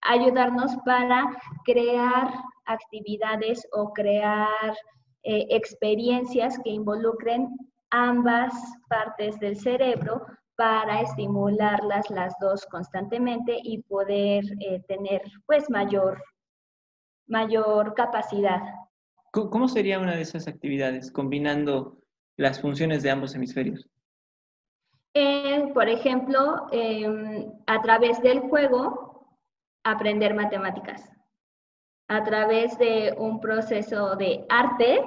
ayudarnos 0.00 0.74
para 0.86 1.28
crear 1.64 2.32
actividades 2.64 3.68
o 3.72 3.92
crear 3.92 4.74
experiencias 5.22 6.58
que 6.64 6.70
involucren 6.70 7.48
ambas 7.90 8.54
partes 8.88 9.38
del 9.40 9.56
cerebro 9.56 10.26
para 10.56 11.00
estimularlas 11.00 12.10
las 12.10 12.34
dos 12.38 12.66
constantemente 12.66 13.58
y 13.62 13.82
poder 13.82 14.44
eh, 14.60 14.82
tener 14.86 15.22
pues 15.46 15.70
mayor, 15.70 16.22
mayor 17.26 17.94
capacidad. 17.94 18.60
¿Cómo 19.32 19.68
sería 19.68 19.98
una 19.98 20.16
de 20.16 20.22
esas 20.22 20.48
actividades 20.48 21.10
combinando 21.10 22.02
las 22.36 22.60
funciones 22.60 23.02
de 23.02 23.10
ambos 23.10 23.34
hemisferios? 23.34 23.88
Eh, 25.14 25.70
por 25.72 25.88
ejemplo, 25.88 26.66
em, 26.72 27.52
a 27.66 27.80
través 27.80 28.20
del 28.22 28.40
juego, 28.40 29.38
aprender 29.82 30.34
matemáticas. 30.34 31.10
A 32.08 32.22
través 32.22 32.76
de 32.78 33.14
un 33.16 33.40
proceso 33.40 34.16
de 34.16 34.44
arte, 34.48 35.04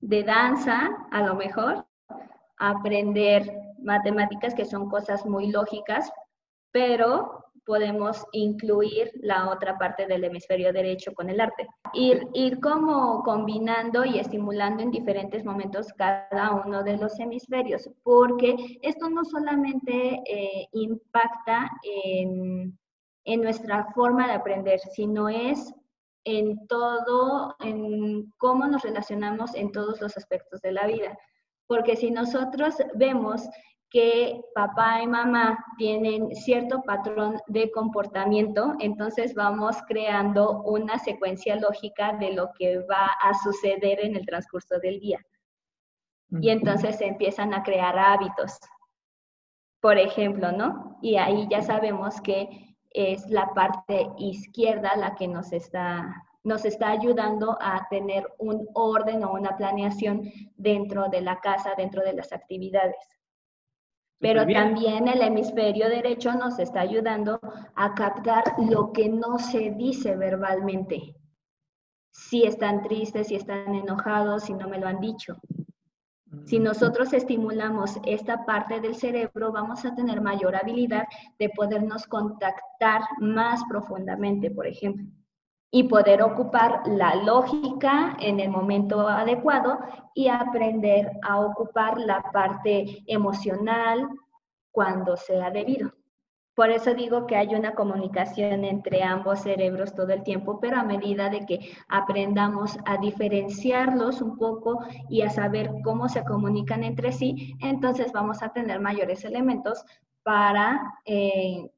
de 0.00 0.22
danza, 0.24 1.06
a 1.10 1.22
lo 1.22 1.34
mejor, 1.34 1.86
aprender 2.60 3.50
matemáticas 3.82 4.54
que 4.54 4.64
son 4.64 4.88
cosas 4.88 5.26
muy 5.26 5.50
lógicas, 5.50 6.12
pero 6.70 7.44
podemos 7.64 8.24
incluir 8.32 9.10
la 9.22 9.50
otra 9.50 9.78
parte 9.78 10.06
del 10.06 10.24
hemisferio 10.24 10.72
derecho 10.72 11.12
con 11.14 11.30
el 11.30 11.40
arte. 11.40 11.68
Ir, 11.92 12.26
ir 12.34 12.60
como 12.60 13.22
combinando 13.22 14.04
y 14.04 14.18
estimulando 14.18 14.82
en 14.82 14.90
diferentes 14.90 15.44
momentos 15.44 15.92
cada 15.94 16.62
uno 16.64 16.82
de 16.82 16.96
los 16.96 17.18
hemisferios, 17.18 17.88
porque 18.02 18.78
esto 18.82 19.08
no 19.08 19.24
solamente 19.24 20.20
eh, 20.26 20.68
impacta 20.72 21.70
en, 21.82 22.78
en 23.24 23.40
nuestra 23.40 23.86
forma 23.94 24.26
de 24.26 24.34
aprender, 24.34 24.80
sino 24.80 25.28
es 25.28 25.72
en 26.24 26.66
todo, 26.66 27.54
en 27.60 28.30
cómo 28.36 28.66
nos 28.66 28.82
relacionamos 28.82 29.54
en 29.54 29.72
todos 29.72 30.00
los 30.00 30.16
aspectos 30.16 30.60
de 30.60 30.72
la 30.72 30.86
vida. 30.86 31.16
Porque 31.70 31.94
si 31.94 32.10
nosotros 32.10 32.74
vemos 32.96 33.48
que 33.90 34.42
papá 34.56 35.02
y 35.02 35.06
mamá 35.06 35.64
tienen 35.78 36.34
cierto 36.34 36.82
patrón 36.82 37.38
de 37.46 37.70
comportamiento, 37.70 38.74
entonces 38.80 39.36
vamos 39.36 39.76
creando 39.86 40.62
una 40.62 40.98
secuencia 40.98 41.54
lógica 41.54 42.14
de 42.14 42.32
lo 42.32 42.50
que 42.58 42.80
va 42.80 43.06
a 43.22 43.34
suceder 43.34 44.00
en 44.04 44.16
el 44.16 44.26
transcurso 44.26 44.80
del 44.80 44.98
día. 44.98 45.24
Y 46.40 46.50
entonces 46.50 46.98
se 46.98 47.06
empiezan 47.06 47.54
a 47.54 47.62
crear 47.62 47.96
hábitos, 47.96 48.58
por 49.80 49.96
ejemplo, 49.96 50.50
¿no? 50.50 50.98
Y 51.02 51.18
ahí 51.18 51.46
ya 51.48 51.62
sabemos 51.62 52.20
que 52.20 52.74
es 52.90 53.30
la 53.30 53.54
parte 53.54 54.08
izquierda 54.18 54.96
la 54.96 55.14
que 55.14 55.28
nos 55.28 55.52
está, 55.52 56.24
nos 56.42 56.64
está 56.64 56.90
ayudando 56.90 57.58
a 57.60 57.86
tener 57.90 58.26
un 58.38 58.66
orden 58.74 59.24
o 59.24 59.32
una 59.32 59.56
planeación 59.56 60.30
dentro 60.56 61.08
de 61.08 61.20
la 61.20 61.40
casa, 61.40 61.74
dentro 61.76 62.02
de 62.02 62.14
las 62.14 62.32
actividades. 62.32 62.96
Pero 64.18 64.46
también 64.46 65.08
el 65.08 65.22
hemisferio 65.22 65.88
derecho 65.88 66.34
nos 66.34 66.58
está 66.58 66.80
ayudando 66.80 67.40
a 67.74 67.94
captar 67.94 68.44
lo 68.58 68.92
que 68.92 69.08
no 69.08 69.38
se 69.38 69.70
dice 69.70 70.14
verbalmente. 70.14 71.16
Si 72.10 72.44
están 72.44 72.82
tristes, 72.82 73.28
si 73.28 73.36
están 73.36 73.74
enojados, 73.74 74.44
si 74.44 74.52
no 74.52 74.68
me 74.68 74.78
lo 74.78 74.88
han 74.88 75.00
dicho. 75.00 75.38
Si 76.44 76.60
mm. 76.60 76.62
nosotros 76.62 77.12
estimulamos 77.12 77.98
esta 78.04 78.44
parte 78.44 78.80
del 78.80 78.94
cerebro, 78.94 79.52
vamos 79.52 79.84
a 79.84 79.94
tener 79.94 80.20
mayor 80.20 80.54
habilidad 80.54 81.06
de 81.38 81.48
podernos 81.48 82.06
contactar 82.06 83.02
más 83.20 83.62
profundamente, 83.70 84.50
por 84.50 84.66
ejemplo, 84.66 85.06
y 85.70 85.84
poder 85.84 86.22
ocupar 86.22 86.82
la 86.86 87.14
lógica 87.14 88.16
en 88.20 88.40
el 88.40 88.50
momento 88.50 89.06
adecuado 89.08 89.78
y 90.14 90.28
aprender 90.28 91.12
a 91.22 91.40
ocupar 91.40 91.98
la 91.98 92.22
parte 92.32 93.04
emocional 93.06 94.08
cuando 94.72 95.16
sea 95.16 95.50
debido. 95.50 95.92
Por 96.54 96.70
eso 96.70 96.92
digo 96.94 97.26
que 97.26 97.36
hay 97.36 97.54
una 97.54 97.74
comunicación 97.74 98.64
entre 98.64 99.02
ambos 99.02 99.40
cerebros 99.40 99.94
todo 99.94 100.12
el 100.12 100.24
tiempo, 100.24 100.60
pero 100.60 100.76
a 100.76 100.84
medida 100.84 101.30
de 101.30 101.46
que 101.46 101.72
aprendamos 101.88 102.76
a 102.84 102.98
diferenciarlos 102.98 104.20
un 104.20 104.36
poco 104.36 104.80
y 105.08 105.22
a 105.22 105.30
saber 105.30 105.70
cómo 105.84 106.08
se 106.08 106.24
comunican 106.24 106.84
entre 106.84 107.12
sí, 107.12 107.56
entonces 107.60 108.12
vamos 108.12 108.42
a 108.42 108.52
tener 108.52 108.80
mayores 108.80 109.24
elementos 109.24 109.84
para 110.22 110.82
eh, 111.06 111.70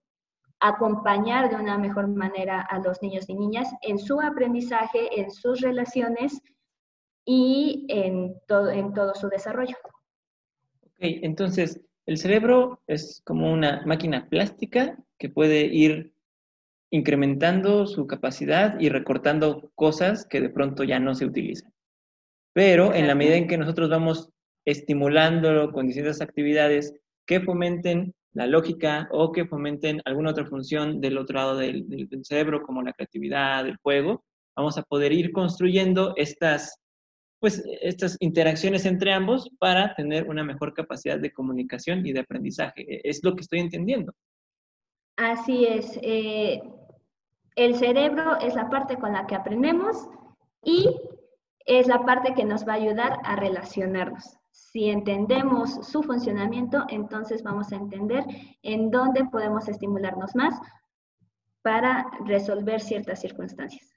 acompañar 0.62 1.50
de 1.50 1.56
una 1.56 1.76
mejor 1.76 2.06
manera 2.06 2.60
a 2.60 2.78
los 2.78 3.02
niños 3.02 3.28
y 3.28 3.34
niñas 3.34 3.68
en 3.82 3.98
su 3.98 4.20
aprendizaje, 4.20 5.20
en 5.20 5.30
sus 5.32 5.60
relaciones 5.60 6.40
y 7.24 7.84
en 7.88 8.34
todo, 8.46 8.70
en 8.70 8.94
todo 8.94 9.14
su 9.14 9.28
desarrollo. 9.28 9.76
Ok, 10.84 10.98
entonces, 11.00 11.80
el 12.06 12.16
cerebro 12.16 12.80
es 12.86 13.22
como 13.24 13.52
una 13.52 13.84
máquina 13.86 14.28
plástica 14.28 14.96
que 15.18 15.28
puede 15.28 15.66
ir 15.66 16.12
incrementando 16.90 17.86
su 17.86 18.06
capacidad 18.06 18.78
y 18.78 18.88
recortando 18.88 19.72
cosas 19.74 20.26
que 20.26 20.40
de 20.40 20.50
pronto 20.50 20.84
ya 20.84 21.00
no 21.00 21.14
se 21.14 21.24
utilizan. 21.24 21.72
Pero 22.52 22.94
en 22.94 23.08
la 23.08 23.14
medida 23.16 23.36
en 23.36 23.48
que 23.48 23.58
nosotros 23.58 23.90
vamos 23.90 24.30
estimulándolo 24.64 25.72
con 25.72 25.86
distintas 25.86 26.20
actividades 26.20 26.94
que 27.26 27.40
fomenten 27.40 28.14
la 28.34 28.46
lógica 28.46 29.08
o 29.12 29.32
que 29.32 29.46
fomenten 29.46 30.00
alguna 30.04 30.30
otra 30.30 30.46
función 30.46 31.00
del 31.00 31.18
otro 31.18 31.36
lado 31.36 31.56
del, 31.56 32.08
cerebro, 32.22 32.62
como 32.62 32.82
la 32.82 32.92
creatividad, 32.92 33.66
el 33.66 33.76
juego, 33.76 34.24
vamos 34.56 34.78
a 34.78 34.82
poder 34.82 35.12
ir 35.12 35.32
construyendo 35.32 36.14
estas 36.16 36.78
pues 37.40 37.60
estas 37.80 38.16
interacciones 38.20 38.86
entre 38.86 39.12
ambos 39.12 39.50
para 39.58 39.96
tener 39.96 40.28
una 40.28 40.44
mejor 40.44 40.74
capacidad 40.74 41.18
de 41.18 41.32
comunicación 41.32 42.06
y 42.06 42.12
de 42.12 42.20
aprendizaje. 42.20 42.82
E, 42.82 43.00
es 43.02 43.24
lo 43.24 43.34
que 43.34 43.40
estoy 43.40 43.58
entendiendo. 43.58 44.12
Así 45.16 45.66
es. 45.66 45.98
Eh, 46.02 46.62
el 47.56 47.74
cerebro 47.74 48.38
es 48.38 48.54
la 48.54 48.70
parte 48.70 48.96
con 48.96 49.12
la 49.12 49.26
que 49.26 49.34
aprendemos 49.34 50.08
y 50.62 50.88
es 51.66 51.88
la 51.88 52.04
parte 52.04 52.32
que 52.34 52.44
nos 52.44 52.66
va 52.66 52.74
a 52.74 52.76
ayudar 52.76 53.18
a 53.24 53.34
relacionarnos. 53.34 54.38
Si 54.52 54.90
entendemos 54.90 55.86
su 55.86 56.02
funcionamiento, 56.02 56.84
entonces 56.88 57.42
vamos 57.42 57.72
a 57.72 57.76
entender 57.76 58.24
en 58.62 58.90
dónde 58.90 59.24
podemos 59.24 59.66
estimularnos 59.68 60.34
más 60.34 60.54
para 61.62 62.06
resolver 62.26 62.80
ciertas 62.80 63.20
circunstancias. 63.20 63.92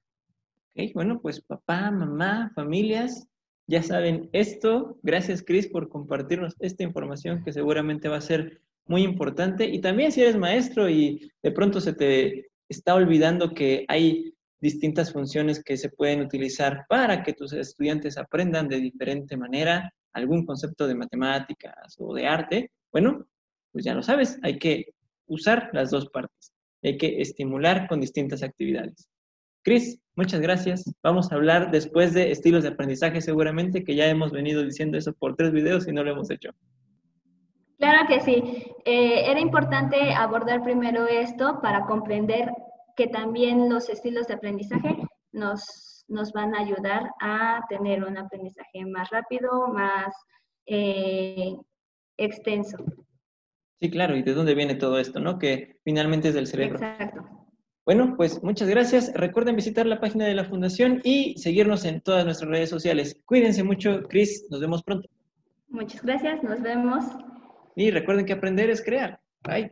Okay, 0.71 0.93
bueno, 0.93 1.19
pues 1.21 1.41
papá, 1.41 1.91
mamá, 1.91 2.51
familias, 2.55 3.27
ya 3.67 3.83
saben 3.83 4.29
esto. 4.31 4.97
Gracias, 5.03 5.43
Cris, 5.43 5.67
por 5.67 5.89
compartirnos 5.89 6.55
esta 6.59 6.83
información 6.83 7.43
que 7.43 7.51
seguramente 7.51 8.07
va 8.07 8.17
a 8.17 8.21
ser 8.21 8.61
muy 8.85 9.03
importante. 9.03 9.65
Y 9.65 9.81
también 9.81 10.11
si 10.11 10.21
eres 10.21 10.37
maestro 10.37 10.89
y 10.89 11.31
de 11.41 11.51
pronto 11.51 11.81
se 11.81 11.93
te 11.93 12.47
está 12.69 12.95
olvidando 12.95 13.53
que 13.53 13.85
hay 13.87 14.33
distintas 14.61 15.11
funciones 15.11 15.63
que 15.63 15.77
se 15.77 15.89
pueden 15.89 16.21
utilizar 16.21 16.85
para 16.87 17.23
que 17.23 17.33
tus 17.33 17.53
estudiantes 17.53 18.17
aprendan 18.17 18.67
de 18.67 18.79
diferente 18.79 19.37
manera 19.37 19.93
algún 20.15 20.45
concepto 20.45 20.87
de 20.87 20.95
matemáticas 20.95 21.95
o 21.99 22.13
de 22.13 22.25
arte, 22.25 22.71
bueno, 22.91 23.25
pues 23.71 23.85
ya 23.85 23.93
lo 23.93 24.01
sabes, 24.01 24.39
hay 24.41 24.57
que 24.57 24.93
usar 25.27 25.69
las 25.73 25.91
dos 25.91 26.09
partes, 26.09 26.53
hay 26.81 26.97
que 26.97 27.21
estimular 27.21 27.87
con 27.87 28.01
distintas 28.01 28.41
actividades. 28.41 29.09
Cris, 29.63 29.99
muchas 30.15 30.39
gracias. 30.41 30.85
Vamos 31.01 31.31
a 31.31 31.35
hablar 31.35 31.71
después 31.71 32.13
de 32.13 32.31
estilos 32.31 32.63
de 32.63 32.69
aprendizaje 32.69 33.19
seguramente, 33.19 33.83
que 33.83 33.95
ya 33.95 34.05
hemos 34.05 34.31
venido 34.31 34.63
diciendo 34.63 34.97
eso 34.97 35.11
por 35.13 35.35
tres 35.35 35.51
videos 35.51 35.87
y 35.87 35.91
no 35.91 36.03
lo 36.03 36.11
hemos 36.11 36.29
hecho. 36.29 36.51
Claro 37.79 38.07
que 38.07 38.21
sí. 38.21 38.43
Eh, 38.85 39.29
era 39.29 39.39
importante 39.39 40.13
abordar 40.13 40.63
primero 40.63 41.07
esto 41.07 41.59
para 41.61 41.85
comprender 41.87 42.51
que 42.95 43.07
también 43.07 43.69
los 43.69 43.89
estilos 43.89 44.27
de 44.27 44.35
aprendizaje 44.35 44.97
nos, 45.31 45.94
nos 46.07 46.31
van 46.33 46.55
a 46.55 46.59
ayudar 46.59 47.09
a 47.19 47.61
tener 47.69 48.03
un 48.03 48.17
aprendizaje 48.17 48.85
más 48.85 49.09
rápido, 49.09 49.67
más 49.67 50.13
eh, 50.65 51.55
extenso. 52.17 52.77
Sí, 53.79 53.89
claro, 53.89 54.15
y 54.15 54.23
de 54.23 54.33
dónde 54.33 54.55
viene 54.55 54.75
todo 54.75 54.99
esto, 54.99 55.19
¿no? 55.19 55.37
Que 55.37 55.79
finalmente 55.83 56.29
es 56.29 56.33
del 56.33 56.47
cerebro. 56.47 56.75
Exacto. 56.75 57.45
Bueno, 57.85 58.15
pues 58.17 58.41
muchas 58.41 58.67
gracias. 58.67 59.13
Recuerden 59.13 59.55
visitar 59.55 59.85
la 59.85 59.99
página 59.99 60.25
de 60.25 60.33
la 60.33 60.45
Fundación 60.45 61.01
y 61.03 61.37
seguirnos 61.37 61.85
en 61.85 62.01
todas 62.01 62.25
nuestras 62.25 62.49
redes 62.49 62.69
sociales. 62.69 63.21
Cuídense 63.25 63.63
mucho, 63.63 64.01
Cris. 64.09 64.47
Nos 64.49 64.59
vemos 64.59 64.81
pronto. 64.81 65.07
Muchas 65.67 66.01
gracias. 66.01 66.41
Nos 66.41 66.61
vemos. 66.61 67.05
Y 67.75 67.91
recuerden 67.91 68.25
que 68.25 68.33
aprender 68.33 68.71
es 68.71 68.83
crear. 68.83 69.19
Bye. 69.43 69.71